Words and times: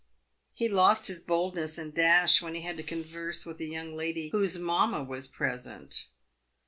He 0.55 0.67
lost 0.67 1.05
his 1.05 1.19
boldness 1.19 1.77
and 1.77 1.93
dash 1.93 2.41
when 2.41 2.55
he 2.55 2.61
had 2.61 2.75
to 2.77 2.81
converse 2.81 3.45
with 3.45 3.59
a 3.61 3.65
young 3.65 3.95
lady 3.95 4.29
whose 4.29 4.57
mamma 4.57 5.03
was 5.03 5.27
pre 5.27 5.55
sent. 5.59 6.07